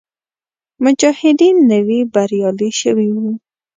[0.83, 3.27] مجاهدین نوي بریالي شوي وو.